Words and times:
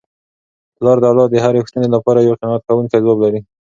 پلار 0.77 0.97
د 0.99 1.03
اولاد 1.11 1.29
د 1.31 1.37
هرې 1.45 1.59
پوښتني 1.63 1.87
لپاره 1.95 2.19
یو 2.19 2.37
قناعت 2.41 2.61
کوونکی 2.69 3.01
ځواب 3.03 3.17
لري. 3.23 3.39